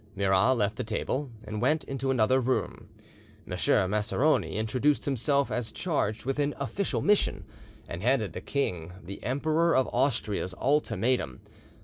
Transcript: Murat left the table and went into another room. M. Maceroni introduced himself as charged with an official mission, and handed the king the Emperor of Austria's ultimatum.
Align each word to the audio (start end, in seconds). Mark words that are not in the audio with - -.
Murat 0.15 0.57
left 0.57 0.77
the 0.77 0.83
table 0.83 1.29
and 1.43 1.61
went 1.61 1.83
into 1.83 2.09
another 2.09 2.39
room. 2.39 2.89
M. 3.47 3.55
Maceroni 3.91 4.55
introduced 4.55 5.05
himself 5.05 5.51
as 5.51 5.71
charged 5.71 6.25
with 6.25 6.39
an 6.39 6.55
official 6.57 7.01
mission, 7.03 7.45
and 7.87 8.01
handed 8.01 8.33
the 8.33 8.41
king 8.41 8.93
the 9.03 9.21
Emperor 9.23 9.75
of 9.75 9.87
Austria's 9.93 10.55
ultimatum. 10.55 11.41